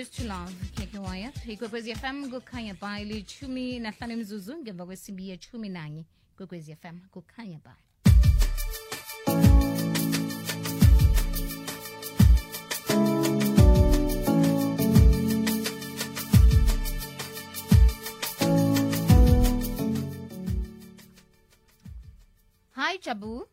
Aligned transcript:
used 0.00 0.16
to 0.16 0.24
love 0.24 0.54
keke 0.76 0.98
waya 0.98 1.32
ikwekwezi 1.46 1.94
fm 1.94 2.30
kukhanya 2.30 2.74
ba 2.80 3.00
ilithumi 3.00 3.78
nahlanu 3.78 4.12
imzuzu 4.12 4.56
ngemva 4.56 4.86
kwesimbi 4.86 5.28
yethumi 5.28 5.68
nanye. 5.68 6.04
Kwekwezi 6.36 6.76
fm 6.76 6.98
kukhanya 7.10 7.60
ba 7.64 7.76
hi 22.72 22.98
jabu. 22.98 23.46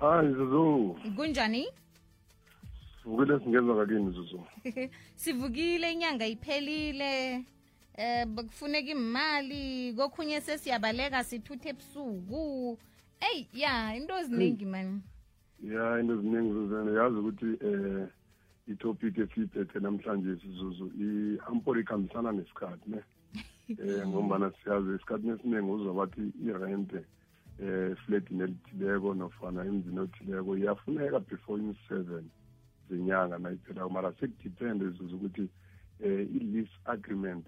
Hi 0.00 0.28
zuzu. 0.34 0.96
Kunjani 1.16 1.66
sivukile 3.06 3.40
singenza 3.40 3.74
ngakini 3.74 4.10
zuzu 4.10 4.40
sivukile 5.14 5.92
inyanga 5.92 6.26
iphelile 6.26 7.44
eh 7.94 8.26
kufuneka 8.26 8.90
imali 8.90 9.94
kokhunye 9.96 10.40
sesiyabaleka 10.40 11.24
sithuthe 11.24 11.68
ebusuku. 11.68 12.78
Eyi 13.20 13.48
ya 13.54 13.96
into 13.96 14.18
eziningi 14.18 14.64
mani 14.66 15.00
ya 15.62 16.00
into 16.00 16.14
eziningi 16.14 16.52
zuzana 16.52 16.90
yazi 17.00 17.16
ukuthi 17.16 17.50
eh 17.68 18.08
itopic 18.68 19.18
esiyiphethe 19.18 19.78
namhlanje 19.80 20.36
sizuzu 20.42 20.86
i-ampol 21.00 21.78
ikhambisana 21.80 22.32
nesikhathi 22.32 22.90
ne? 22.90 23.00
Eh 23.84 24.06
ngombana 24.06 24.52
siyazi 24.62 24.90
esikhathini 24.90 25.32
esiningi 25.32 25.70
uzwa 25.70 25.94
bathi 25.94 26.22
irente 26.46 27.00
eh 27.62 27.90
efledini 27.92 28.42
elithileko 28.42 29.14
nofana 29.14 29.64
emzini 29.64 30.00
othileko 30.00 30.56
iyafuneka 30.56 31.20
before 31.20 31.62
in-seven 31.62 32.26
zenyanga 32.88 33.38
nayiphelako 33.38 33.90
mara 33.90 34.12
sekudepende 34.20 34.84
zuzu 34.96 35.16
ukuthi 35.16 35.48
um 36.00 36.20
i-lease 36.38 36.76
agreement 36.84 37.46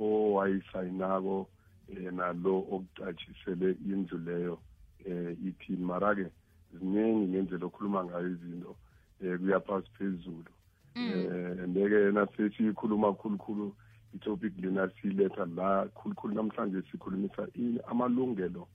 owayisayinako 0.00 1.48
um 1.88 2.16
nalo 2.16 2.54
okucatshisele 2.72 3.76
indlu 3.84 4.18
leyo 4.18 4.58
um 5.06 5.36
ithini 5.48 5.84
mara-ke 5.84 6.26
ziningi 6.72 7.26
ngendlela 7.28 7.66
okhuluma 7.66 8.04
ngayo 8.04 8.28
izinto 8.28 8.76
um 9.20 9.38
kuyaphasi 9.38 9.90
phezulu. 9.98 10.52
Eh 10.94 11.68
ndeke 11.68 12.10
nasesikhuluma 12.12 13.12
khulukhulu 13.12 13.74
itopic 14.14 14.52
lena 14.58 14.90
siyiletha 15.00 15.46
la 15.56 15.88
khulukhulu 15.88 16.34
namhlanje 16.34 16.82
sikhulumisa 16.90 17.48
amalungelo 17.86 18.68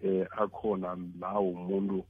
eh 0.00 0.26
akhona 0.30 0.96
lawo 1.20 1.50
umuntu 1.50 2.04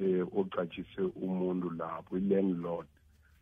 eh 0.00 0.24
ocatshise 0.36 1.02
umuntu 1.16 1.70
lapho 1.70 2.16
i-landlord 2.16 2.86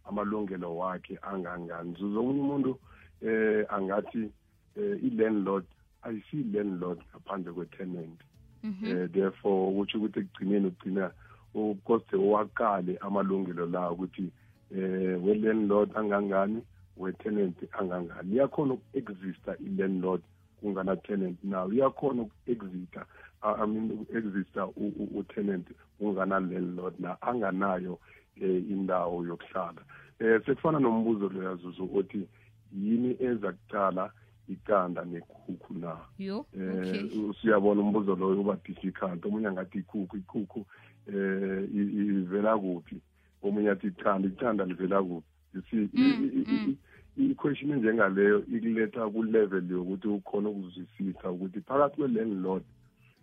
amalungelo 0.08 0.76
wakhe 0.76 1.18
angangani. 1.22 1.96
Zomunye 1.98 2.40
umuntu 2.40 2.78
eh 3.22 3.66
angathi 3.68 4.30
eh 4.76 4.98
i-landlord 5.02 5.64
ayisi-landlord 6.02 6.98
ngaphandle 7.10 7.52
kwe-tenant. 7.52 8.20
Eh 8.64 9.08
therefore 9.12 9.72
kutsho 9.74 9.98
ukuthi 9.98 10.20
ekugcineni 10.20 10.66
ugcina 10.66 11.10
ukose 11.54 12.16
owaqale 12.16 12.96
amalungelo 13.00 13.66
la 13.66 13.90
ukuthi 13.90 14.32
eh 14.76 15.16
we-landlord 15.24 15.90
angangani 15.96 16.62
we-tenant 16.96 17.56
angangani. 17.72 18.34
Iyakhona 18.34 18.74
uku-exista 18.74 19.56
i-landlord 19.66 20.22
kungana-tenant 20.60 21.38
naw 21.44 21.72
iyakhona 21.72 22.22
uku-exita 22.22 23.06
I 23.42 23.66
mean 23.66 23.90
uku-exista 23.90 24.68
u-tenant 25.16 25.66
kungana-landlord 25.98 26.94
na 27.00 27.16
anganayo 27.22 27.92
eh 27.92 28.19
indawo 28.40 29.24
yokuhlala. 29.26 29.82
Eh 30.18 30.40
sekufana 30.46 30.78
nombuzo 30.78 31.28
loya 31.28 31.54
zuzu 31.56 31.90
othi 31.94 32.28
yini 32.72 33.16
eza 33.20 33.52
kuqala 33.52 34.12
iqanda 34.48 35.04
nekhukhu 35.04 35.74
na 35.74 35.96
yo 36.18 36.46
eh 36.52 37.10
siyabona 37.40 37.80
umbuzo 37.80 38.16
loyo 38.16 38.40
uba 38.40 38.56
difficult. 38.64 39.24
Omunye 39.24 39.48
angathi 39.48 39.78
ikhukhu 39.78 40.16
ikhukhu 40.16 40.66
eh 41.06 41.68
ivela 41.74 42.58
kuphi? 42.58 43.00
Omunye 43.42 43.70
athi 43.70 43.86
iqanda 43.86 44.28
iqanda 44.28 44.64
livela 44.64 45.02
kuphi? 45.02 45.26
You 45.52 45.62
see 45.70 46.76
i-question 47.16 47.74
njengaleyo 47.74 48.38
ikuletha 48.46 49.10
ku-level 49.10 49.70
yokuthi 49.70 50.08
ukhona 50.08 50.48
ukuzwisisa 50.48 51.30
ukuthi 51.30 51.60
phakathi 51.60 51.96
kwe-landlord 51.96 52.62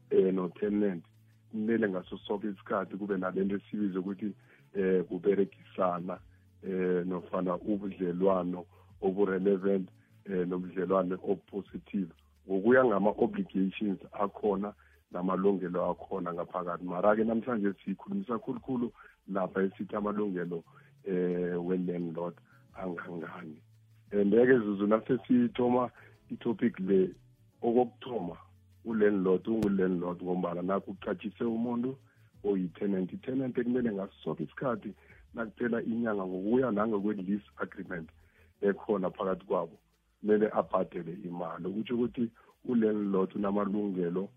eh 0.09 0.33
no-tenant 0.33 1.03
kumele 1.51 1.89
ngaso 1.89 2.17
sonke 2.17 2.47
isikhathi 2.47 2.97
kube 2.97 3.17
nalento 3.17 3.56
esibize 3.56 3.97
ukuthi 4.00 4.33
eh 4.77 5.03
kuberegisana 5.03 6.19
eh 6.63 7.05
nofana 7.05 7.55
ubudlelwano 7.55 8.65
obu-relevant 9.01 9.89
eh 10.29 10.47
nobudlelwane 10.47 11.15
obupositive. 11.23 12.11
Ngokuya 12.47 12.85
ngama-obligations 12.85 13.99
akhona 14.13 14.73
namalungelo 15.11 15.91
akhona 15.91 16.33
ngaphakathi. 16.33 16.85
Mara-ke 16.85 17.23
namhlanje 17.23 17.73
sikhulumisa 17.85 18.39
khulukhulu 18.39 18.91
lapha 19.33 19.61
esithi 19.61 19.95
amalungelo 19.95 20.63
eh 21.05 21.57
we-landlord 21.65 22.35
angangani. 22.75 23.57
And-ke 24.11 24.59
zuzu 24.59 24.88
nasesithoma 24.88 25.89
itopic 26.29 26.79
le 26.79 27.09
okokuthoma 27.61 28.38
ulandlord 28.85 29.47
ungulandlord 29.47 30.23
ngombana 30.23 30.61
nakho 30.61 30.91
ucatshise 30.91 31.44
umuntu 31.44 31.97
oyi-tenant. 32.43 33.13
I-tenant 33.13 33.57
ekumele 33.57 33.91
ngaso 33.93 34.13
sonke 34.23 34.43
isikhathi 34.43 34.93
nakuphela 35.33 35.81
inyanga 35.81 36.25
ngokuya 36.25 36.71
nangokwe-lease 36.71 37.49
agreement 37.57 38.09
ekhona 38.61 39.09
phakathi 39.09 39.45
kwabo 39.45 39.77
kumele 40.19 40.47
abhadele 40.59 41.13
imali. 41.23 41.65
Okutsho 41.67 41.95
ukuthi 41.95 42.31
ulandlord 42.65 43.35
unamalungelo 43.35 44.29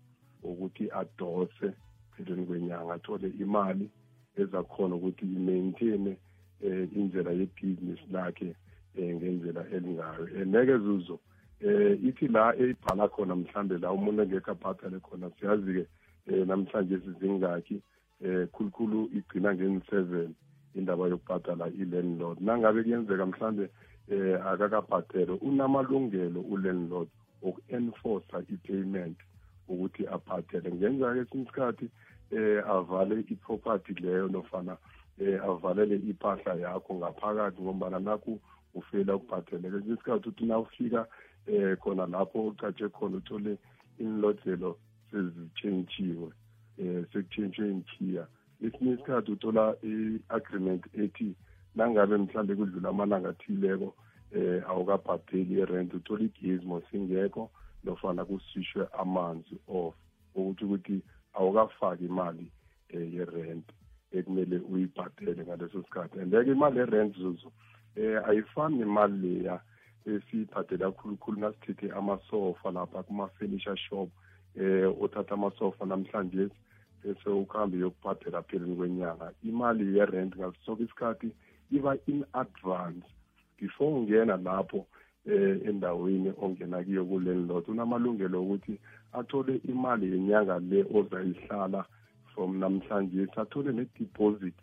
okuthi 0.43 0.89
adose 0.91 1.67
pheleni 2.13 2.45
kwenyanga 2.45 2.93
athole 2.93 3.27
imali 3.39 3.89
ezakhona 4.37 4.95
ukuthi 4.95 5.25
i-maintaine 5.25 6.17
um 6.63 6.87
indlela 6.95 7.31
yebhizinisi 7.31 8.07
lakhe 8.11 8.55
um 8.97 9.15
ngendlela 9.15 9.65
elingayo. 9.75 10.25
And-ke 10.39 10.77
zuzo 10.77 11.19
eh 11.61 11.97
ithi 12.03 12.27
la 12.27 12.53
eyibhala 12.55 13.07
khona 13.07 13.35
mhlambe 13.35 13.77
la 13.77 13.91
umuntu 13.91 14.21
engekho 14.21 14.51
abhadale 14.51 14.99
khona 14.99 15.29
siyazi-ke 15.39 15.85
um 16.27 16.45
namhlanje 16.47 16.99
sizingaki 16.99 17.81
eh 18.21 18.47
khulukhulu 18.51 19.09
igcina 19.17 19.53
ngeni-seven 19.55 20.35
indaba 20.75 21.07
yokubhadala 21.07 21.67
i-landlord. 21.67 22.39
Nangabe 22.41 22.83
kuyenzeka 22.83 23.25
mhlambe 23.25 23.69
eh 24.09 24.45
akakabhadele 24.45 25.33
unamalungelo 25.41 26.41
u-landlord 26.41 27.09
oku-enforca 27.43 28.43
i-payment 28.49 29.17
ukuthi 29.67 30.07
abhadele. 30.07 30.71
Ngenza-ke 30.71 31.37
isikhathi 31.37 31.89
eh 32.31 32.63
avale 32.67 33.25
i-property 33.29 33.93
leyo 33.93 34.27
nofana 34.27 34.77
eh 35.19 35.43
avalele 35.43 35.95
impahla 35.95 36.55
yakho 36.55 36.95
ngaphakathi 36.95 37.61
ngombana 37.61 37.99
nakho 37.99 38.39
ufela 38.75 39.15
ukubhadela. 39.15 39.69
Kwesinye 39.69 39.93
isikhathi 39.93 40.29
uthi 40.29 40.45
nawufika 40.45 41.07
eh 41.47 41.77
khona 41.77 42.05
lapho 42.05 42.47
ucatshe 42.47 42.89
khona 42.89 43.17
uthole 43.17 43.57
inlodlelo 43.99 44.77
sezitshentshiwe 45.11 46.29
eh 46.77 47.05
sekutshentshwe 47.11 47.69
inkhiya 47.69 48.27
esinye 48.65 48.93
isikhathi 48.93 49.31
uthola 49.31 49.75
i-agreement 49.83 50.83
ethi 51.03 51.35
nangabe 51.75 52.17
mhlambe 52.17 52.55
kudlula 52.55 52.89
amalanga 52.89 53.29
athileko 53.29 53.95
eh 54.31 54.63
awukabhadeli 54.69 55.53
i-rent 55.61 55.93
uthola 55.93 56.23
igezi 56.23 56.65
mosingekho 56.65 57.51
nofana 57.83 58.25
kusishwe 58.25 58.87
amanzi 58.99 59.55
off. 59.67 59.95
Ukuthi 60.35 60.65
ukuthi 60.65 61.01
awukafaki 61.33 62.05
imali 62.05 62.51
eh 62.89 63.13
ye-rent 63.13 63.67
ekumele 64.11 64.57
uyibhadele 64.71 65.43
ngaleso 65.43 65.83
sikhathi. 65.83 66.19
And-ke 66.19 66.51
imali 66.51 66.79
ye-rent 66.79 67.15
zuzu 67.17 67.51
eh 67.95 68.21
ayifani 68.27 68.77
nemali 68.77 69.17
leya 69.17 69.61
esiyibhadela 70.05 70.91
khulukhulu 70.91 71.39
nasithethe 71.39 71.91
amasofa 71.91 72.71
lapha 72.71 73.03
kuma-furniture 73.03 73.77
shop. 73.77 74.09
Eh 74.55 74.87
othatha 75.01 75.33
amasofa 75.33 75.85
namhlanje 75.85 76.49
bese 77.03 77.29
ukuhambe 77.29 77.77
yokubhadela 77.77 78.41
pheleni 78.41 78.75
kwenyanga 78.75 79.31
imali 79.43 79.97
ye-rent 79.97 80.35
ngaso 80.37 80.57
sonke 80.65 80.83
isikhathi 80.83 81.31
iba 81.71 81.95
in 82.07 82.25
advance. 82.33 83.05
Before 83.57 83.93
ungena 83.93 84.37
lapho 84.37 84.85
eh 85.25 85.61
endaweni 85.67 86.33
ongena 86.41 86.83
kiyo 86.83 87.05
kulandlord 87.05 87.69
unamalungelo 87.69 88.41
okuthi 88.41 88.79
athole 89.13 89.61
imali 89.69 90.11
yenyanga 90.11 90.59
le 90.59 90.85
ozayihlala 90.93 91.85
from 92.33 92.59
namhlanje. 92.59 93.27
Athole 93.37 93.71
ne-deposit 93.71 94.55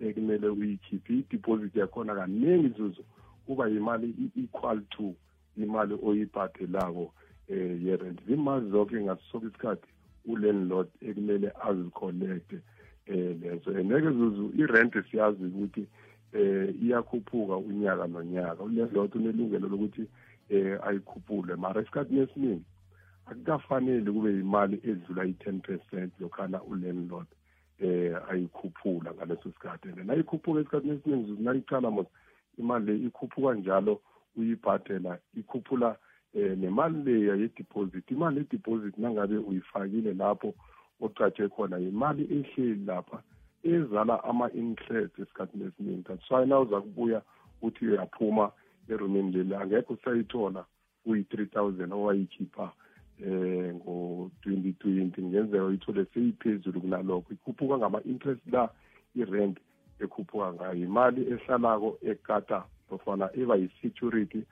ekumele 0.00 0.48
uyikhiphe. 0.48 1.12
I-deposit 1.12 1.76
yakhona 1.76 2.14
kaningi 2.14 2.68
zuzu 2.68 3.04
kuba 3.46 3.68
yimali 3.68 4.14
i-equal 4.24 4.80
to 4.90 5.14
imali 5.56 5.94
oyibhadelako. 6.02 7.12
Eh 7.48 7.82
ye-rent 7.84 8.18
zimali 8.26 8.70
zonke 8.70 9.00
ngaso 9.00 9.22
sonke 9.30 9.46
isikhathi 9.46 9.88
ulandlord 10.26 10.88
ekumele 11.00 11.52
azicollecte 11.60 12.58
eh 13.06 13.36
lezo. 13.40 13.70
Ngeke 13.70 14.10
zuzu 14.10 14.52
i-rent 14.58 14.94
siyazi 15.10 15.44
ukuthi 15.44 15.86
eh 16.32 16.74
iyakhuphuka 16.82 17.56
unyaka 17.56 18.06
nonyaka. 18.06 18.62
Ulandlord 18.62 19.16
unelungelo 19.16 19.68
lokuthi 19.68 20.08
eh 20.48 20.78
ayikhuphule. 20.86 21.56
Mara 21.56 21.82
esikhathini 21.82 22.20
esiningi 22.20 22.64
akukafanele 23.26 24.12
kube 24.12 24.30
imali 24.40 24.80
edlula 24.84 25.24
i-10 25.24 25.60
percent 25.60 26.12
lokhana 26.20 26.62
ulandlord 26.62 27.26
eh 27.78 28.16
ayikhuphula 28.30 29.14
ngaleso 29.14 29.52
sikhathi. 29.52 29.88
And 29.88 30.06
nayikhuphuka 30.06 30.60
esikhathini 30.60 30.94
esiningi 30.96 31.42
nayicala 31.42 31.90
mos 31.90 32.06
imali 32.58 32.86
le 32.86 33.06
ikhuphuka 33.06 33.54
njalo 33.54 34.00
uyibhadela 34.36 35.18
ikhuphula 35.36 35.96
eh 36.34 36.58
nemali 36.58 37.02
leya 37.02 37.34
ye-deposit 37.34 38.10
imali 38.10 38.38
ye-deposit 38.38 38.98
nangabe 38.98 39.36
uyifakile 39.38 40.14
lapho 40.14 40.54
ocatshe 41.00 41.48
khona 41.48 41.78
imali 41.78 42.22
ehleli 42.22 42.84
lapha 42.84 43.22
ezala 43.62 44.24
ama-interest 44.24 45.18
esikhathini 45.18 45.64
esiningi. 45.64 46.02
That's 46.02 46.30
why 46.30 46.44
na 46.44 46.60
uza 46.60 46.80
kubuya 46.80 47.22
uthi 47.62 47.86
uyaphuma 47.86 48.52
erumini 48.88 49.32
leli 49.32 49.54
angekho 49.54 49.92
usayithola 49.94 50.64
kuyi-three 51.04 51.46
thousand 51.46 51.92
owayikhipha 51.92 52.72
eh 53.26 53.74
ngo-2020 53.74 55.22
ngenzeka 55.22 55.64
uyithole 55.64 56.06
seyiphezulu 56.14 56.80
kunalokho. 56.80 57.32
Ikhuphuka 57.32 57.78
ngama-interest 57.78 58.42
la 58.52 58.68
i-rent 59.16 59.58
ekhuphuka 60.00 60.52
ngayo. 60.52 60.84
Imali 60.84 61.32
ehlalako 61.32 61.98
ekata 62.02 62.64
nofana 62.90 63.30
eba 63.34 63.56
yi-security 63.56 64.42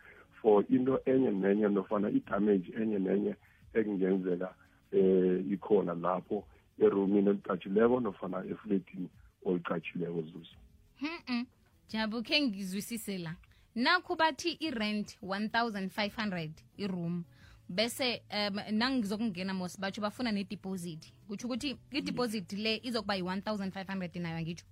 for 0.42 0.64
into 0.68 0.98
enye 1.06 1.30
nenye 1.30 1.68
nofana 1.68 2.10
i-damage 2.10 2.72
enye 2.82 2.98
nenye 2.98 3.34
ekungenzeka 3.74 4.54
eh 4.92 5.40
ikhona 5.52 5.94
lapho 5.94 6.44
erumini 6.78 7.30
elicatshileko 7.30 8.00
nofana 8.00 8.44
efletini 8.44 9.08
olicatshileko 9.44 10.22
zuzu 10.22 10.56
Mhm. 11.02 11.44
Jabu 11.88 12.22
khe 12.22 12.40
ngizwisise 12.40 13.18
la. 13.18 13.34
Nakho 13.74 14.16
bathi 14.16 14.50
i-rent 14.60 15.16
1500 15.22 16.50
i-room 16.78 17.24
bese 17.68 18.22
um 18.30 18.60
nangizokungena 18.78 19.54
mos 19.54 19.80
batsho 19.80 20.00
bafuna 20.02 20.32
ne-deposit 20.32 21.12
kutsho 21.28 21.46
ukuthi 21.48 21.76
i-deposit 21.92 22.52
le 22.52 22.80
izokuba 22.84 23.14
yi-1500 23.16 24.20
nayo 24.20 24.36
angitsho 24.36 24.66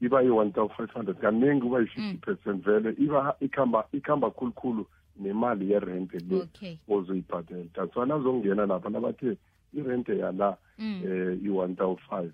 iba 0.00 0.22
yi-one 0.22 0.52
thousand 0.52 0.76
five 0.76 0.90
hundred. 0.90 1.18
Kaningi 1.20 1.60
kuba 1.60 1.80
yi-fifty 1.80 2.18
percent 2.18 2.64
vele 2.64 2.94
iba 2.98 3.36
ikhamba 3.40 3.84
ikhamba 3.92 4.30
khulukhulu 4.30 4.86
nemali 5.20 5.70
yerente 5.70 6.18
le 6.28 6.42
okay. 6.42 6.78
ozoyibhadela. 6.88 7.68
That's 7.74 7.96
why 7.96 8.04
nazongena 8.04 8.66
lapha 8.66 8.90
nabathe 8.90 9.36
irente 9.74 10.18
yala 10.18 10.56
Mm. 10.78 11.02
eh 11.04 11.38
i-one 11.46 11.74
thousand 11.74 12.04
five 12.10 12.32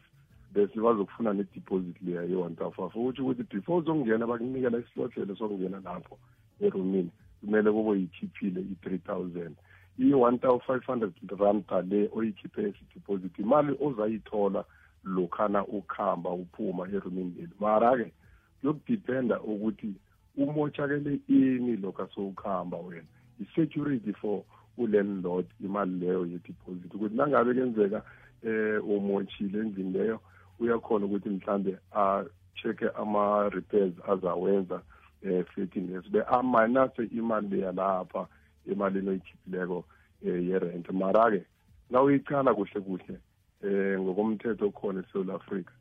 bese 0.53 0.75
bazokufuna 0.75 1.33
ne-deposit 1.33 1.95
leya 2.03 2.23
ye-one 2.23 2.57
thousand 2.57 2.75
five. 2.75 2.91
Ukuthi 2.95 3.23
ukuthi 3.23 3.43
before 3.55 3.83
uzongena 3.83 4.27
bakunikela 4.27 4.79
isilohlelo 4.79 5.37
sokungena 5.37 5.81
lapho 5.81 6.19
erumini 6.61 7.11
kumele 7.41 7.71
kube 7.71 8.01
yikhiphile 8.01 8.61
i-three 8.61 8.99
thousand. 8.99 9.55
I-one 9.99 10.39
thousand 10.39 10.63
five 10.67 10.85
hundred 10.85 11.13
randa 11.39 11.83
le 11.83 12.09
oyikhiphe 12.13 12.63
esi-deposit 12.63 13.39
imali 13.39 13.77
ozayithola 13.81 14.65
lokhana 15.05 15.67
ukhamba 15.67 16.31
uphuma 16.31 16.89
erumini 16.89 17.49
mara-ke 17.61 18.13
kuyokudependa 18.61 19.41
ukuthi 19.41 19.95
umotshakele 20.37 21.21
ini 21.29 21.77
lokho 21.77 22.09
sowukhamba 22.15 22.77
wena. 22.77 23.07
I-security 23.41 24.13
for 24.13 24.45
ulandlord 24.79 25.47
imali 25.61 25.99
leyo 25.99 26.27
ye-deposit. 26.27 26.95
Ukuthi 26.95 27.17
nangabe 27.17 27.55
kenzeka 27.55 28.03
eh 28.45 28.85
umotshile 28.85 29.59
endlini 29.59 29.93
leyo 29.93 30.21
uyakhona 30.61 31.07
ukuthi 31.07 31.29
mhlambe 31.29 31.79
a-check-e 31.93 32.89
ama-repairs 32.95 33.95
azawenza 34.09 34.83
um 35.25 35.45
fletini 35.45 35.95
leso 35.95 36.11
be 36.11 36.23
aminase 36.23 37.05
imali 37.05 37.49
leya 37.49 37.73
lapha 37.73 38.27
emalini 38.67 39.09
oyikhipileko 39.09 39.85
um 40.23 40.41
ye-rent. 40.49 40.91
Mara-ke 40.93 41.45
nawuyicala 41.91 42.55
kuhle 42.55 42.81
kuhle 42.81 43.19
eh 43.63 44.01
ngokomthetho 44.01 44.67
okhona 44.67 45.01
eSouth 45.01 45.31
Africa 45.31 45.73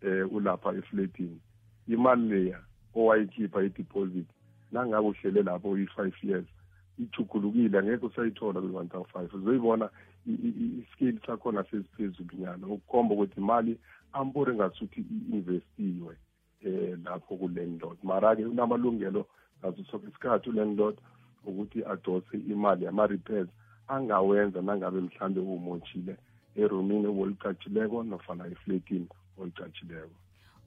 eh 0.00 0.32
ulapha 0.32 0.74
efletini 0.74 1.40
imali 1.88 2.28
leya 2.28 2.60
owayikhipha 2.94 3.62
i-deposit 3.62 4.26
nangabe 4.72 5.08
uhlele 5.08 5.42
lapho 5.42 5.70
uyi-five 5.70 6.14
years 6.22 6.46
ijugulukile 6.98 7.78
angeke 7.78 8.06
usayithola 8.06 8.60
kwi-one 8.60 8.88
thousand 8.88 9.12
five 9.12 9.34
uzoyibona 9.34 9.90
i-scale 10.26 11.18
sakhona 11.26 11.64
sesiphezulunyana 11.64 12.66
ukukhomba 12.66 13.14
ukuthi 13.14 13.40
imali 13.40 13.78
ambore 14.12 14.54
ngasuthi 14.54 15.00
i-investiwe 15.00 16.16
eh 16.64 16.98
lapho 17.04 17.36
ku-landlord 17.36 17.98
mara-ke 18.02 18.44
unamalungelo 18.44 19.26
ngaso 19.60 19.84
sonke 19.84 20.06
isikhathi 20.08 20.50
u-landlord 20.50 20.96
ukuthi 21.44 21.84
adose 21.84 22.36
imali 22.36 22.84
yama-repairs 22.84 23.48
angawenza 23.88 24.62
nangabe 24.62 25.00
mhlambe 25.00 25.40
umotshile 25.40 26.16
erumini 26.56 27.06
olicatshileko 27.06 28.02
nofana 28.02 28.46
efletini 28.46 29.08
olicatshileko 29.38 30.10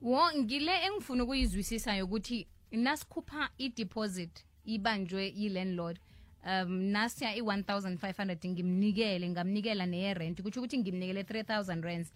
wo 0.02 0.20
ngile 0.38 0.72
engifuna 0.86 1.24
ukuyizwisisa 1.24 1.94
yokuthi 1.96 2.46
nasikhupha 2.72 3.48
i-deposit 3.58 4.44
ibanjwe 4.64 5.32
yi-landlord 5.36 5.98
um 6.46 6.72
nasiya 6.82 7.34
i-1500 7.36 8.48
ngimnikele 8.50 9.28
ngamnikela 9.30 9.86
neye-rent 9.86 10.42
kutsho 10.42 10.60
ukuthi 10.60 10.78
ngimnikele 10.78 11.22
3000 11.22 11.82
rands. 11.82 12.12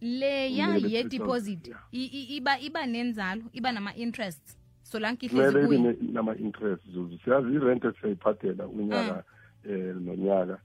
Leya 0.00 0.76
ye-deposit 0.76 1.58
3,000, 1.58 1.68
yeah. 1.68 1.82
i- 1.92 2.04
i- 2.18 2.36
iba 2.36 2.58
iba 2.60 2.86
nenzalo 2.86 3.42
iba 3.52 3.72
nama-interests. 3.72 4.56
So 4.82 4.98
la 4.98 5.16
kumele 5.16 5.48
ibe 5.48 5.66
ngihlezi 5.68 6.02
ne- 6.02 6.12
nama-interest 6.12 6.82
zuzu. 6.90 7.18
Siyazi 7.24 7.54
irente 7.54 7.92
siyayiphathela 8.00 8.66
unyaka 8.66 9.24
um 9.64 10.04
nonyaka 10.04 10.58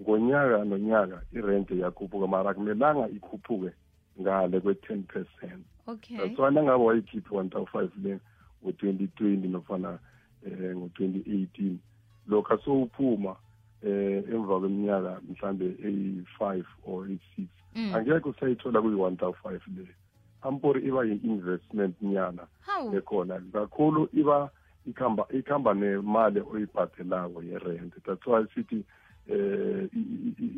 ngonyaka 0.00 0.64
nonyaka 0.64 1.22
irente 1.32 1.74
iyakhuphuka 1.74 2.26
mara 2.26 2.50
akumelanga 2.50 3.08
ikhuphuke 3.08 3.70
ngale 4.20 4.60
kwe-ten 4.60 5.02
percent. 5.02 5.64
Okay. 5.86 6.16
That's 6.16 6.38
why 6.38 6.50
nangabe 6.50 6.84
wayikhiphi 6.84 7.30
one 7.34 7.50
thousand 7.50 7.68
five 7.72 7.90
le 8.02 8.18
ngo-twenty 8.64 9.06
twenty 9.16 9.48
nofana 9.48 9.98
eh 10.46 10.76
ngo-twenty 10.76 11.22
eighteen 11.26 11.78
lokho 12.28 12.58
sowuphuma 12.58 13.36
eh 13.82 14.24
emva 14.32 14.58
kweminyaka 14.60 15.20
mhlambe 15.28 15.64
eyi-five 15.84 16.66
or 16.84 17.06
eyi-six 17.06 17.48
Mm. 17.76 17.94
angeke 17.94 18.28
usayithola 18.28 18.82
kuyi-one 18.82 19.16
thousand 19.16 19.42
five 19.42 19.60
le. 19.76 19.86
Ampori 20.42 20.88
iba 20.88 21.04
yi-investment 21.04 22.02
nyana 22.02 22.46
ekhona 22.96 23.40
kakhulu 23.52 24.08
iba 24.12 24.50
ikhamba 24.86 25.26
ikhamba 25.30 25.74
nemali 25.74 26.40
oyibhadelako 26.40 27.42
ye-rent 27.42 27.94
that's 28.04 28.26
why 28.26 28.44
sithi 28.54 28.84
eh 29.28 29.88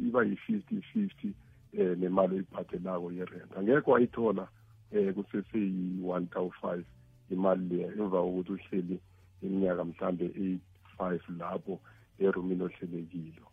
iba 0.07 0.25
yi-fifty 0.25 0.83
fifty 0.93 1.35
eh 1.73 1.97
nemali 1.99 2.35
oyibhadelako 2.35 3.13
ye-rent. 3.13 3.57
Angekho 3.57 3.91
wayithola 3.91 4.49
eh 4.93 5.15
kuseseyi-one 5.15 6.27
thousand 6.27 6.61
five 6.61 6.85
imali 7.31 7.69
leya 7.69 7.93
emva 7.93 8.23
kokuthi 8.23 8.53
uhleli 8.53 9.01
iminyaka 9.43 9.85
mhlambe 9.85 10.25
eyi-five 10.25 11.23
lapho 11.39 11.81
erumini 12.19 12.63
ohlelekilo 12.63 13.47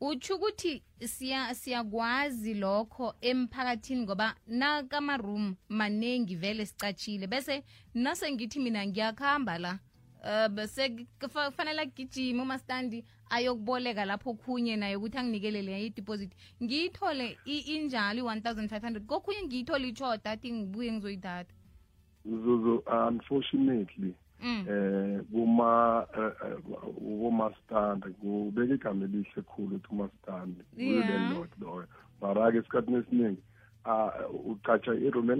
utsho 0.00 0.36
ukuthi 0.36 0.82
siya 1.04 1.54
siyakwazi 1.54 2.54
lokho 2.54 3.14
emphakathini 3.20 4.02
ngoba 4.02 4.34
nakamaroom 4.46 5.54
maningi 5.68 6.36
vele 6.36 6.66
sicatshile 6.66 7.26
bese 7.26 7.64
nasengithi 7.94 8.60
mina 8.60 8.86
ngiyakuhamba 8.86 9.58
la. 9.58 9.78
Um 10.24 10.54
bese 10.54 10.88
kufa- 11.20 11.50
kufanele 11.50 11.80
agijime 11.82 12.42
umastandi 12.42 13.04
ayokuboleka 13.30 14.04
lapho 14.04 14.34
khunye 14.34 14.76
naye 14.76 14.96
ukuthi 14.96 15.18
anginikelele 15.18 15.86
i-deposit. 15.86 16.32
Ngiyithole 16.62 17.38
i- 17.44 17.76
injalo 17.76 18.18
i-one 18.18 18.40
thousand 18.40 18.68
five 18.68 18.82
hundred. 18.82 19.06
Kokhunye 19.06 19.42
ngiyithole 19.42 19.88
ishoda 19.88 20.30
athi 20.30 20.52
ngibuye 20.52 20.92
ngizoyidata 20.92 21.54
zuzu 22.24 22.82
unfortunately 23.08 24.14
mm. 24.42 24.66
eh 24.68 25.20
kuma 25.32 26.06
ubomastanda 26.96 28.08
kubeka 28.08 28.74
igama 28.74 29.04
elihle 29.04 29.42
khulu 29.42 29.76
ukuthi 29.76 29.88
umastandi 29.92 30.60
ulandlord 30.76 31.50
loyo 31.60 31.86
mara-ke 32.20 32.58
esikhathini 32.58 32.96
esiningi 32.98 33.42
ah, 33.84 34.10
ucatsha 34.44 34.94
iroom 34.94 35.30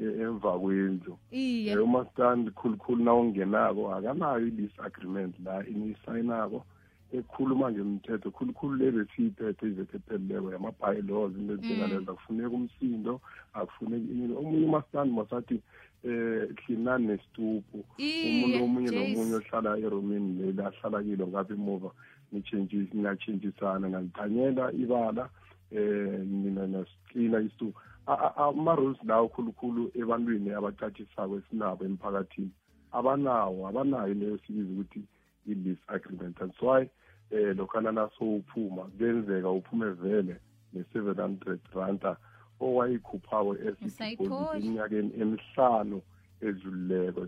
emva 0.00 0.58
kwendlu. 0.58 1.18
Iye. 1.30 1.72
Eh, 1.72 1.84
umastandi 1.84 2.50
khulukhulu 2.50 3.04
na 3.04 3.14
ungenako 3.14 3.94
akanayo 3.94 4.46
i-lease 4.46 4.80
agreement 4.80 5.34
la 5.44 5.66
iniyisayinako 5.66 6.64
ekhuluma 7.12 7.72
ngemthetho. 7.72 8.30
Khulukhulu 8.30 8.76
le 8.76 8.90
besiyiphethe 8.90 9.66
iveke 9.66 9.96
ephelileko 9.96 10.52
yama-bylaws 10.52 11.36
into 11.36 11.52
ezinjengalezo 11.54 12.12
akufuneki 12.12 12.54
umsindo 12.54 13.20
akufuneki 13.54 14.12
ini 14.12 14.34
omunye 14.36 14.66
umastandi 14.66 15.12
masathi 15.14 15.60
um 16.04 16.48
hlinani 16.66 17.06
nesituphu 17.06 17.84
umuntu 17.98 18.64
omunye 18.64 18.90
nomunye 18.90 19.34
ohlala 19.40 19.78
eromini 19.78 20.30
leli 20.38 20.62
ahlala 20.62 21.02
kilo 21.02 21.26
ngapha 21.28 21.54
emuva 21.54 21.90
ningatshentshisana 22.32 23.86
ngalithanyela 23.88 24.72
ibala 24.72 25.28
um 25.70 26.26
nina 26.42 26.66
nasiklina 26.66 27.40
isituphu 27.46 27.78
ama-rules 28.06 28.98
lawo 29.04 29.28
khulukhulu 29.28 29.90
ebantwini 29.94 30.50
abacatshisako 30.50 31.36
esinabo 31.38 31.84
emphakathini 31.84 32.50
abanawo 32.92 33.68
abanayo 33.68 34.14
leyo 34.14 34.38
sibiza 34.46 34.72
ukuthi 34.72 35.02
i-lease 35.46 35.84
agreement. 35.88 36.36
That's 36.38 36.60
why 36.60 36.88
eh 37.30 37.56
lokhana 37.56 37.92
nasowuphuma 37.92 38.82
kuyenzeka 38.98 39.50
uphume 39.50 39.90
vele 39.90 40.36
ne-seven 40.72 41.16
hundred 41.16 41.60
ranta 41.74 42.16
owayikhuphako 42.60 43.56
esideposit 43.56 44.64
eminyakeni 44.64 45.12
emihlanu 45.20 46.02
edlulileko. 46.40 47.26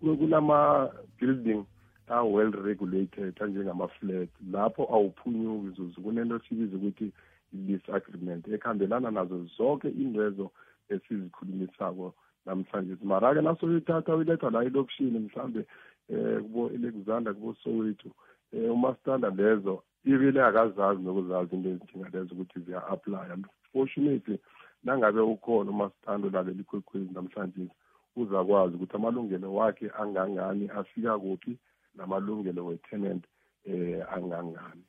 Kunama-building 0.00 1.64
a-well 2.08 2.50
regulated 2.50 3.34
anjengama-flat 3.40 4.28
lapho 4.52 4.82
awuphunyuki 4.94 5.76
zuzu 5.76 6.00
kunento 6.00 6.40
sibiza 6.48 6.76
ukuthi 6.76 7.12
i-lease 7.54 7.92
agreement 7.92 8.48
ekhambelana 8.48 9.10
nazo 9.10 9.44
zonke 9.56 9.88
indwezo 9.88 10.50
esizikhulumisako 10.88 12.14
namhlanje. 12.46 12.96
Mara-ke 13.02 13.40
nasoyithatha 13.40 14.14
uyiletha 14.16 14.50
la 14.50 14.64
elokishini 14.64 15.18
mhlambe 15.18 15.66
um 16.08 16.42
kubo 16.42 16.66
alexander 16.66 17.34
kubo 17.34 17.54
soweto 17.54 18.10
um 18.52 18.70
umastanda 18.70 19.30
lezo 19.30 19.82
ibile 20.04 20.42
akazazi 20.42 21.02
nokuzazi 21.02 21.54
into 21.54 21.68
ezidinga 21.68 22.08
lezo 22.12 22.34
ukuthi 22.34 22.60
ziya-aplya 22.60 23.38
fortunately 23.72 24.38
nangabe 24.84 25.20
ukhona 25.20 25.70
umastanda 25.70 26.28
olaleli 26.28 26.60
ikwekhwezi 26.60 27.14
namhlanje 27.14 27.68
uzakwazi 28.16 28.74
ukuthi 28.76 28.96
amalungelo 28.96 29.54
wakhe 29.54 29.90
angangani 30.00 30.68
afika 30.68 31.18
kuphi 31.18 31.58
namalungelo 31.94 32.66
we-tenant 32.66 33.24
eh 33.64 34.04
angangani. 34.14 34.84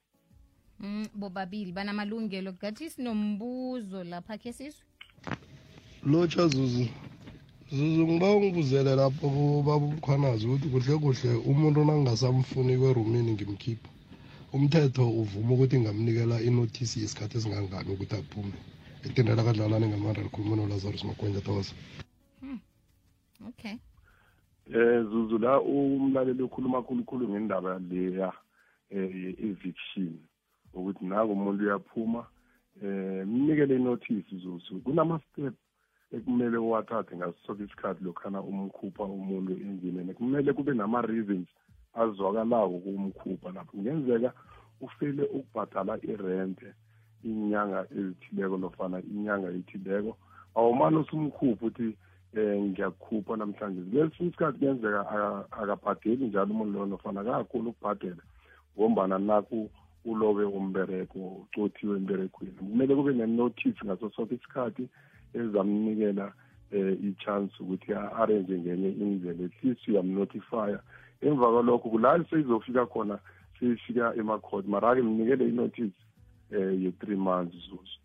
Mm 0.79 1.07
bobabili 1.15 1.71
banamalungelo. 1.71 2.53
Ngathi 2.53 2.89
sinombuzo 2.89 4.03
lapha 4.03 4.37
ke 4.37 4.53
sizwe 4.53 4.83
Locha 6.05 6.47
Zuzu 6.47 6.87
Zuzu 7.71 8.07
ngiba 8.07 8.35
ungibuzele 8.35 8.95
lapho 8.95 9.29
kubaba 9.29 9.85
umkhwanazi 9.85 10.45
ukuthi 10.45 10.69
kuhle 10.69 10.97
kuhle 10.97 11.31
umuntu 11.49 11.85
nangasamfuni 11.85 12.77
kwerumini 12.77 13.31
ngimkhipha 13.33 13.89
umthetho 14.53 15.09
uvuma 15.21 15.53
ukuthi 15.53 15.79
ngamnikela 15.79 16.41
inothisi 16.47 17.01
yesikhathi 17.01 17.37
esingangani 17.37 17.89
ukuthi 17.93 18.15
aphume. 18.15 18.57
Etendela 19.05 19.43
kadlalane 19.43 19.87
ngamandla 19.87 20.23
likhuluma 20.23 20.55
nolazarus 20.55 21.03
makwenja 21.05 21.41
thosa 21.41 21.73
hmm. 22.41 22.59
okay. 23.49 23.75
Eh 24.73 25.03
zuzu 25.09 25.37
la 25.37 25.61
umlaleli 25.61 26.43
ukhuluma 26.43 26.83
khulukhulu 26.85 27.29
ngendaba 27.29 27.79
leya 27.79 28.33
eh 28.89 29.35
eviction 29.49 30.13
ukuthi 30.75 31.05
naku 31.05 31.31
umuntu 31.31 31.63
uyaphuma 31.63 32.21
eh 32.83 33.27
mnikele 33.27 33.75
inotice 33.75 34.35
zuzu 34.37 34.79
kunama 34.83 35.19
step 35.19 35.53
ekumele 36.11 36.57
uwathathe 36.57 37.15
ngaso 37.15 37.37
sonke 37.45 37.63
isikhathi 37.63 38.03
lokhana 38.03 38.39
umkhupha 38.41 39.03
umuntu 39.03 39.51
endlini 39.51 40.13
kumele 40.13 40.53
kube 40.53 40.73
nama 40.73 41.01
reasons 41.01 41.47
azwakalako 41.95 42.79
kumkhupha 42.79 43.51
lapho. 43.51 43.71
Kungenzeka 43.71 44.33
ufele 44.81 45.23
ukubhadala 45.23 45.97
irente 46.03 46.73
inyanga 47.23 47.87
ezithileko 47.97 48.57
nofana 48.57 49.01
inyanga 49.01 49.49
ethileko. 49.49 50.17
Awumane 50.55 50.97
usumkhupha 50.97 51.65
ukuthi 51.65 51.97
um 52.35 52.69
ngiyakukhupha 52.69 53.37
namhlanje. 53.37 53.81
Lesinye 53.91 54.29
isikhathi 54.29 54.57
kuyenzeka 54.59 55.01
akabhadeli 55.51 56.27
njalo 56.27 56.51
umuntu 56.51 56.73
loyo 56.73 56.85
nofana 56.85 57.21
akakhona 57.21 57.69
ukubhadela 57.69 58.23
ngombana 58.77 59.17
naku 59.19 59.69
ulobe 60.05 60.43
umbereko 60.43 61.19
ucothiwe 61.19 61.97
emberekweni 61.97 62.51
kumele 62.51 62.95
kube 62.95 63.13
ne-notice 63.13 63.85
ngaso 63.85 64.09
sonke 64.09 64.35
isikhathi 64.35 64.87
ezamnikela 65.33 66.33
eh 66.71 66.97
i-chance 67.03 67.53
ukuthi 67.59 67.93
a-arrange 67.93 68.59
ngenye 68.59 68.89
indlela. 68.89 69.45
At 69.45 69.63
least 69.63 69.87
uyamnotifya. 69.87 70.79
Emva 71.21 71.51
kwalokho 71.51 71.89
kula 71.89 72.25
seyizofika 72.29 72.85
khona 72.85 73.19
seyifika 73.59 74.15
emakhoti 74.15 74.69
mara-ke 74.69 75.01
mnikele 75.01 75.47
i-notice 75.47 75.97
um 76.51 76.83
ye-three 76.83 77.15
months 77.15 77.55
zuzu 77.69 77.99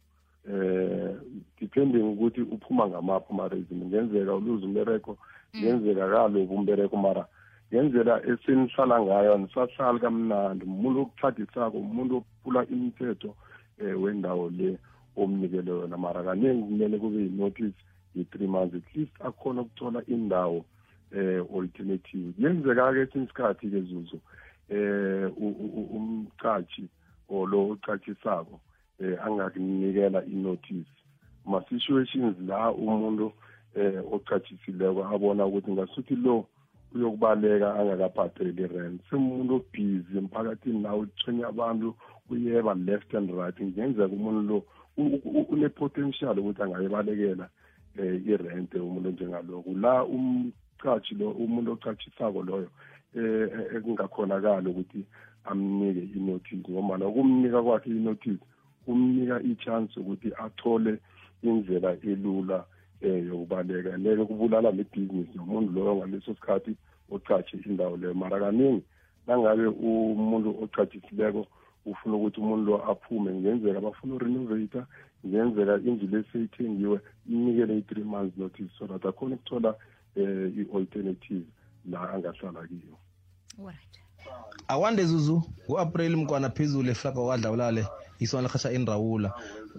eh 0.49 1.17
depending 1.61 2.03
ukuthi 2.03 2.41
uphuma 2.41 2.89
ngamaphi 2.89 3.27
ama-reason 3.31 3.85
ngenzeka 3.85 4.35
uluze 4.35 4.65
umbereko 4.65 5.19
ngenzeka 5.57 6.09
kaloku 6.09 6.55
umbereko 6.55 6.97
mara 6.97 7.27
ngendlela 7.73 8.23
esenihlala 8.27 9.01
ngayo 9.03 9.35
anisahlali 9.35 10.01
kamnandi. 10.01 10.65
Umuntu 10.65 11.01
okuthadisako 11.01 11.79
umuntu 11.79 12.17
okuphula 12.17 12.67
imithetho 12.67 13.35
um 13.81 14.03
wendawo 14.03 14.51
le 14.51 14.79
omnikele 15.17 15.71
yona. 15.71 15.97
Mara 15.97 16.23
kaningi 16.23 16.63
kumele 16.63 16.99
kube 16.99 17.19
yi-notice 17.23 17.79
ye-three 18.15 18.47
months 18.47 18.75
at 18.75 18.97
least 18.97 19.13
akhona 19.21 19.63
ukuthola 19.63 20.03
indawo 20.09 20.65
um 21.15 21.47
alternative. 21.55 22.35
Kuyenzeka-ke 22.35 23.01
esinye 23.01 23.25
isikhathi-ke 23.25 23.81
zuzu 23.81 24.19
um 24.71 25.31
umcashi 25.95 26.89
or 27.29 27.49
lo 27.49 27.71
ocatshisako 27.71 28.59
um 29.01 29.15
angakunikela 29.25 30.25
i-notice. 30.27 30.91
Ma-situations 31.47 32.35
la 32.47 32.73
umuntu 32.73 33.33
um 33.77 34.13
ocatshisileko 34.13 35.07
abona 35.07 35.47
ukuthi 35.47 35.71
ngasuthi 35.71 36.17
lo 36.17 36.47
uyokubaleka 36.95 37.75
angakabhadeli 37.79 38.67
rent. 38.67 39.01
Semuntu 39.11 39.55
obhizi 39.55 40.19
emphakathini 40.19 40.83
nawo 40.83 41.01
uthwenya 41.01 41.49
abantu 41.49 41.95
uyeba 42.31 42.75
left 42.75 43.15
and 43.15 43.31
right 43.31 43.59
ngenzeka 43.61 44.15
umuntu 44.15 44.43
lo 44.51 44.65
une-potential 45.53 46.39
ukuthi 46.39 46.63
angayibalekela 46.63 47.49
um 47.99 48.29
irente 48.33 48.79
umuntu 48.79 49.09
onjengaloku 49.09 49.75
la 49.79 50.05
umcashi 50.05 51.15
lo 51.15 51.31
umuntu 51.31 51.73
ocatshisako 51.73 52.43
loyo 52.43 52.71
um 53.15 53.49
ekungakhonakali 53.77 54.69
ukuthi 54.69 55.01
amnike 55.45 56.03
i-notice 56.17 56.69
ngomana 56.71 57.07
ukumnika 57.07 57.63
kwakhe 57.63 57.91
i-notice 57.91 58.45
kumnika 58.85 59.41
i-chance 59.43 60.01
ukuthi 60.01 60.29
athole 60.45 60.99
indlela 61.43 61.97
elula 62.03 62.65
eh 63.01 63.27
yokubaleka 63.27 63.99
ngeke 63.99 64.25
kubulala 64.25 64.71
lebhizinisi 64.71 65.37
nomuntu 65.37 65.73
loyo 65.73 65.97
ngaleso 65.97 66.35
sikhathi 66.35 66.73
ocatshe 67.11 67.57
indawo 67.67 67.97
leyo. 67.97 68.15
Mara 68.15 68.39
kaningi 68.41 68.83
nangabe 69.27 69.67
umuntu 69.67 70.49
ocatshisileko 70.63 71.47
ufuna 71.87 72.17
ukuthi 72.17 72.41
umuntu 72.41 72.65
lo 72.71 72.77
aphume 72.91 73.31
ngenzeka 73.35 73.81
bafuna 73.81 74.15
urenovata 74.15 74.87
ngenzeka 75.27 75.75
indlu 75.89 76.07
leseyithengiwe 76.13 77.01
inikele 77.33 77.79
i-three 77.79 78.05
months 78.05 78.37
notice 78.37 78.73
so 78.79 78.87
that 78.87 79.05
akhona 79.05 79.35
ukuthola 79.35 79.75
um 80.17 80.53
i-alternative 80.61 81.47
la 81.91 82.11
angahlala 82.13 82.67
kiyo. 82.69 82.97
Right 83.59 84.01
akwande 84.69 85.05
zuzu 85.05 85.43
ngu-april 85.69 86.17
mkwana 86.17 86.51
phezulu 86.51 86.91
eflaga 86.91 87.21
wadlawulale 87.21 87.87
isona 88.19 88.43
lehasha 88.43 88.71
enrawula 88.77 89.31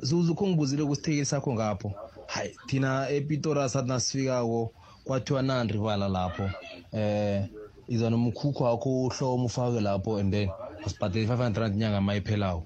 zuzu 0.02 0.36
khongibuzile 0.36 0.84
kusithekeli 0.86 1.26
sakho 1.26 1.54
ngapho. 1.54 1.90
Hayi 2.34 2.52
thina 2.68 3.10
epitora 3.10 3.70
sathi 3.70 3.90
nasifikako 3.90 4.60
kwathiwa 5.06 5.42
nandri 5.42 5.80
bala 5.80 6.08
lapho. 6.08 6.46
Eh 6.94 7.46
iza 7.88 8.10
nomkhukhu 8.10 8.64
wakho 8.64 9.04
uhloma 9.04 9.46
ufake 9.46 9.82
lapho 9.82 10.18
and 10.20 10.32
then 10.34 10.50
usibhadele 10.86 11.26
i-five 11.26 11.44
hundred 11.44 11.62
rand 11.62 11.76
inyanga 11.76 12.02
mayiphelawo 12.02 12.64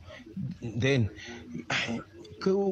then 0.80 1.10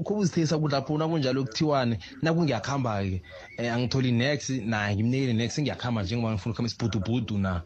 khobuzithekisa 0.04 0.58
ukuthi 0.58 0.74
lapho 0.76 0.98
nakunjalo 0.98 1.44
kuthiwane 1.44 2.00
nakungiyakuhamba-ke 2.22 3.22
um 3.60 3.66
angitholi 3.66 4.12
nex 4.12 4.50
naye 4.50 4.96
ngimnikele 4.96 5.34
nex 5.34 5.60
ngiyakuhamba 5.60 6.04
njengoba 6.04 6.34
ngifuna 6.34 6.52
ukuhamba 6.54 6.68
isibhudubhudu 6.70 7.38
na. 7.38 7.62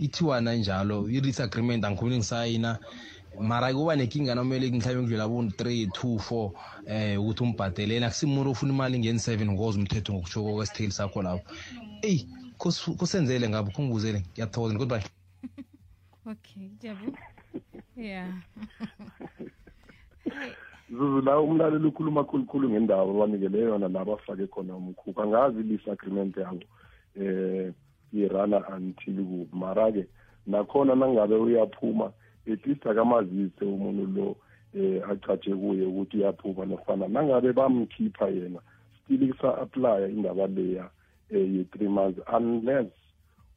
Ithiwana 0.00 0.54
njalo 0.54 1.08
i-lease 1.08 1.42
agreement 1.42 1.84
angikhoni 1.84 2.16
ngisayina 2.16 2.78
mara 3.40 3.72
kuba 3.72 3.96
nenkinga 3.96 4.34
nomele 4.34 4.70
mhlawumbe 4.70 5.02
ngidlula 5.02 5.28
bo-three 5.28 5.86
two 5.92 6.18
four 6.18 6.52
um 6.86 7.18
ukuthi 7.18 7.42
umbhadele 7.42 7.94
yena 7.94 8.08
kusimuntu 8.08 8.50
ofuna 8.50 8.72
imali 8.72 8.98
ngeni-seven 8.98 9.50
ngoza 9.52 9.78
umthetho 9.78 10.12
ngokushoko 10.12 10.54
kwesitheli 10.54 10.92
sakho 10.92 11.22
lapho. 11.22 11.44
Eyi 12.02 12.28
kusenzele 12.98 13.48
ngabo 13.48 13.70
khungibuzele. 13.70 14.24
Ngiyathokoza 14.32 14.78
goodbye. 14.78 15.04
Okay 16.26 16.70
jabu 16.80 17.12
yeah. 17.96 18.32
Zuzu 20.90 21.20
la 21.20 21.40
umlaleli 21.40 21.86
ukhuluma 21.86 22.24
khulukhulu 22.24 22.70
ngendawo 22.70 23.10
abanikele 23.10 23.60
yona 23.60 23.88
la 23.88 24.04
bafake 24.04 24.46
khona 24.46 24.76
umkhukhu. 24.76 25.22
Angazi 25.22 25.60
i-lease 25.60 25.90
agreement 25.90 26.36
yabo 26.36 26.60
um 27.16 27.74
irana 28.12 28.68
until 28.76 29.16
kuphi 29.16 29.56
mara-ke 29.56 30.06
nakhona 30.46 30.94
nangabe 30.94 31.34
uyaphuma 31.34 32.12
at 32.52 32.66
least 32.66 32.86
akamazise 32.86 33.64
umuntu 33.64 34.06
lo 34.06 34.36
eh 34.74 35.02
acatshe 35.10 35.54
kuye 35.54 35.86
ukuthi 35.86 36.16
uyaphuma 36.16 36.66
nofana 36.66 37.08
nangabe 37.08 37.52
bamkhipha 37.52 38.28
yena 38.28 38.60
still 39.04 39.32
kusa-aplya 39.32 40.08
indaba 40.08 40.46
leya 40.46 40.90
um 41.30 41.56
ye-three 41.56 41.88
months 41.88 42.20
unless 42.32 42.90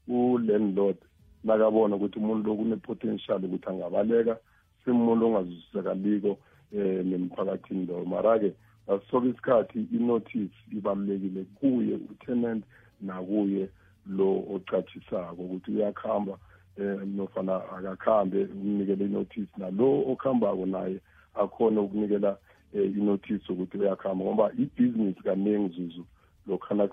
u-landlord 0.08 0.98
nakabona 1.44 1.96
ukuthi 1.96 2.20
umuntu 2.20 2.48
lo 2.48 2.56
kune-potential 2.56 3.46
ukuthi 3.46 3.70
angabaleka 3.70 4.38
simuntu 4.86 5.25
ongazwisisekaliko 5.25 6.38
um 6.74 7.03
nemphakathini 7.10 7.86
loyo. 7.86 8.06
Mara-ke 8.06 8.53
ngaso 8.88 9.03
sonke 9.12 9.29
isikhathi 9.29 9.88
inotice 9.91 10.56
ibalulekile 10.72 11.44
kuye 11.60 11.96
utenant 11.96 12.63
nakuye 13.01 13.70
lo 14.08 14.44
ocathisako 14.56 15.41
ukuthi 15.41 15.72
uyakhamba 15.72 16.38
um 16.80 17.16
nofana 17.16 17.56
akakhambe 17.78 18.46
umnikele 18.46 19.06
inotice 19.06 19.52
nalo 19.58 20.04
okuhambako 20.12 20.66
naye 20.66 21.00
akhona 21.36 21.82
ukunikela 21.82 22.38
um 22.74 22.82
inotice 22.82 23.52
ukuthi 23.52 23.78
uyakhamba 23.78 24.26
ngoba 24.26 24.52
ibhizinisi 24.54 25.24
kaningi 25.24 25.74
zuzu 25.76 26.06
lokhana 26.48 26.88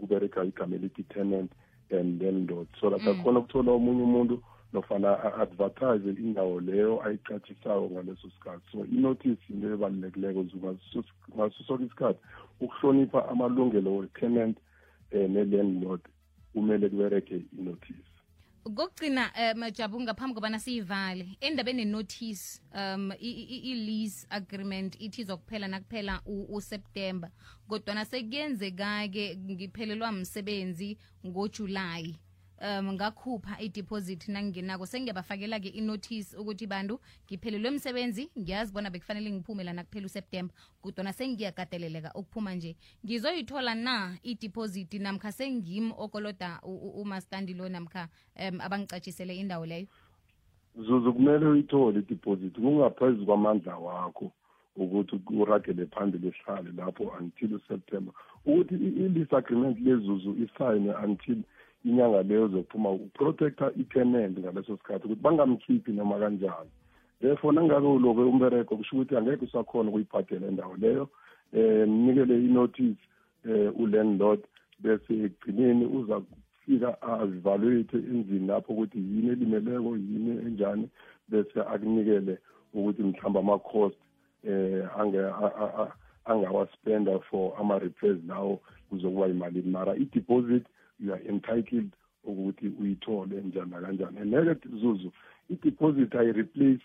kubereka 0.00 0.44
igama 0.44 0.74
elithi 0.74 1.02
tenant 1.02 1.52
and 1.90 2.22
landlord. 2.22 2.68
So 2.80 2.90
that 2.90 3.00
akhona 3.00 3.38
ukuthola 3.38 3.72
omunye 3.72 4.02
umuntu 4.02 4.42
nofana 4.72 5.18
a-advertise 5.24 6.10
indawo 6.20 6.60
leyo 6.60 7.02
ayicatshisayo 7.04 7.90
ngaleso 7.90 8.30
sikhathi. 8.30 8.62
So 8.72 8.84
inotice 8.84 9.42
into 9.50 9.66
ebalulekileko 9.74 10.44
ngaso 11.36 11.64
sonke 11.66 11.84
isikhathi. 11.84 12.20
Ukuhlonipha 12.60 13.28
amalungelo 13.28 13.96
we-tenant 13.96 14.56
um 15.12 15.32
ne-landlord 15.32 16.00
kumele 16.52 16.88
kubereke 16.88 17.42
inotice. 17.58 18.09
Kokugcina 18.64 19.32
um 19.54 19.70
jabu 19.70 20.00
ngaphambi 20.00 20.34
kobana 20.34 20.58
siyivale 20.58 21.36
endabeni 21.40 21.84
notice 21.84 22.60
um 22.74 23.12
i-lease 23.20 24.26
agreement 24.30 24.96
ithi 25.00 25.22
izokuphela 25.22 25.68
nakuphela 25.68 26.22
useptemba 26.26 27.30
kodwana 27.68 28.04
sekuyenzeka-ke 28.04 29.36
ngiphelelwa 29.36 30.12
msebenzi 30.12 30.98
ngojulayi. 31.26 32.18
Um 32.60 32.92
ngakhupha 32.92 33.60
i-deposit 33.60 34.28
nangingenako. 34.28 34.86
Sengiyabafakela-ke 34.86 35.68
inotice 35.68 36.36
ukuthi 36.36 36.66
bantu 36.66 37.00
ngiphelelwe 37.26 37.68
emsebenzi 37.68 38.30
ngiyazi 38.38 38.72
bona 38.72 38.90
bekufanele 38.90 39.30
ngiphume 39.30 39.64
lana 39.64 39.84
kuphela 39.84 40.06
useptemba 40.06 40.54
kodwana 40.82 41.12
sengiyakateleleka 41.12 42.12
ukuphuma 42.14 42.54
nje. 42.54 42.76
Ngizoyithola 43.04 43.74
na 43.74 44.18
i-deposit 44.22 44.94
namkha 44.94 45.32
sengimi 45.32 45.92
okoloda 45.98 46.60
umastandi 46.62 47.54
lo 47.54 47.68
namkha 47.68 48.08
um 48.36 48.60
abangicatshisele 48.60 49.36
indawo 49.36 49.66
leyo? 49.66 49.86
Zuzu 50.76 51.12
kumele 51.12 51.46
uyithole 51.46 51.98
i-deposit 51.98 52.54
kungaphezu 52.54 53.26
kwamandla 53.26 53.76
wakho 53.76 54.32
ukuthi 54.76 55.20
uragele 55.30 55.86
phambili 55.86 56.28
ehlale 56.28 56.72
lapho 56.76 57.04
until 57.20 57.54
useptember 57.54 58.14
ukuthi 58.46 58.74
i-lease 58.74 59.36
agreement 59.36 59.80
lezuzu 59.80 60.36
isayine 60.44 60.94
until 60.94 61.42
inyanga 61.84 62.22
leyo 62.22 62.48
zokuphuma 62.48 62.90
uprotecta 62.90 63.72
i-tenant 63.80 64.38
ngaleso 64.38 64.76
sikhathi 64.76 65.06
ukuthi 65.06 65.22
bangamkhiphi 65.22 65.92
noma 65.92 66.18
kanjani. 66.18 66.70
Therefore 67.20 67.52
nangabe 67.54 67.86
uloke 67.86 68.20
umbereko 68.20 68.76
kusho 68.76 68.96
ukuthi 68.96 69.16
angeke 69.16 69.44
usakhona 69.44 69.88
ukuyibhadela 69.88 70.48
indawo 70.48 70.76
leyo 70.76 71.08
um 71.52 71.86
mnikele 71.86 72.34
i-notice 72.44 73.00
um 73.44 73.72
ulandlord 73.82 74.40
bese 74.78 75.12
ekugcineni 75.24 75.84
uza 75.84 76.20
kufika 76.20 77.02
azivaluate 77.02 77.96
endlini 77.96 78.46
lapho 78.46 78.72
ukuthi 78.72 78.98
yini 78.98 79.28
elimeleko 79.28 79.96
yini 79.96 80.30
enjani 80.46 80.88
bese 81.28 81.60
akunikele 81.60 82.38
ukuthi 82.74 83.02
mhlawumbe 83.02 83.38
ama-cost 83.38 83.98
um 84.44 85.88
angawaspenda 86.24 87.18
for 87.18 87.52
ama-repairs 87.60 88.18
lawo 88.28 88.60
kuzokuba 88.88 89.26
yimalini 89.26 89.70
mara 89.70 89.96
i-deposit 89.96 90.64
you 91.00 91.12
are 91.12 91.22
entitled 91.28 91.90
ukuthi 92.24 92.68
uyithole 92.80 93.40
njani 93.40 93.70
nakanjani. 93.70 94.20
And 94.20 94.30
neke 94.30 94.68
zuzu 94.68 95.12
i-deposit 95.50 96.14
ayi-replace 96.14 96.82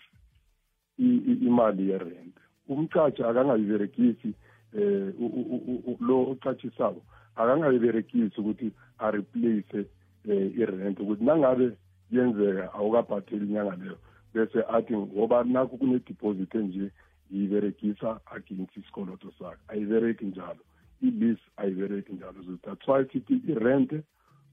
imali 0.98 1.88
ye-rent. 1.90 2.36
Umcashi 2.68 3.22
akangayiberegisi 3.22 4.34
um 4.74 5.96
lo 6.00 6.30
ocatshisako 6.30 7.02
akangayiberegisi 7.36 8.40
ukuthi 8.40 8.72
areplace 8.98 9.86
um 10.24 10.52
i-rent. 10.60 11.00
Ukuthi 11.00 11.24
nangabe 11.24 11.76
yenzeka 12.10 12.72
awukabhatheli 12.74 13.46
inyanga 13.46 13.76
leyo. 13.76 13.98
Bese 14.34 14.64
athi 14.68 14.96
ngoba 14.96 15.44
nakho 15.44 15.76
kune-deposit 15.76 16.54
enje 16.54 16.90
iyiberegisa 17.30 18.20
against 18.36 18.76
isikoloto 18.76 19.32
sakhe. 19.38 19.62
Ayibereki 19.68 20.24
njalo 20.24 20.62
i-lease 21.02 21.42
ayibereki 21.56 22.12
njalo 22.12 22.44
so 22.44 22.56
that's 22.62 22.88
why 22.88 23.04
sithi 23.12 23.34
i-rent 23.48 23.92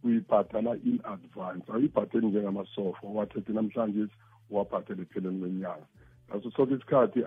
uyibhatala 0.03 0.75
in 0.75 0.99
advance 1.03 1.71
awuyibhatheli 1.71 2.27
njengamasofa 2.27 3.08
owathethe 3.08 3.53
namhlanje 3.53 4.08
uwabhathele 4.49 5.01
ekupheleni 5.01 5.39
kwenyanga 5.39 5.88
ngaso 6.29 6.51
sonke 6.51 6.73
isikhathi 6.73 7.19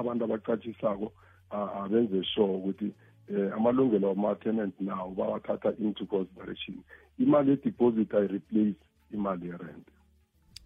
abantu 0.00 0.24
abacatshisako 0.24 1.12
abenze 1.50 2.24
sure 2.24 2.54
ukuthi 2.54 2.94
um 3.30 3.52
amalungelo 3.52 4.08
wama-tenant 4.08 4.80
nawo 4.80 5.10
bawathatha 5.10 5.72
into 5.78 6.06
consideration 6.06 6.76
imali 7.18 7.50
ye-deposit 7.50 8.14
ayi-replace 8.14 8.80
imali 9.12 9.46
ye-rent. 9.46 9.88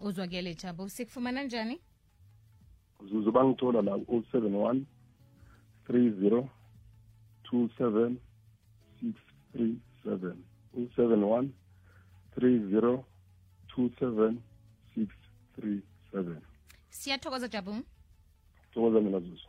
Uzwakele 0.00 0.54
jabo 0.54 0.88
sikufumana 0.88 1.42
njani? 1.44 1.80
Zuzu 3.10 3.32
bangithola 3.32 3.82
la 3.82 3.94
o 3.94 4.22
seven 4.32 4.54
one 4.54 4.86
three 5.86 6.10
zero 6.10 6.48
27 7.52 8.16
637 9.02 10.36
071 10.74 11.48
30 12.36 13.04
27 13.76 14.36
637 14.96 16.36
siyathokoza 16.90 17.48
jabu 17.48 17.74
thokoza 18.74 19.00
mina 19.00 19.20
zuzu. 19.20 19.48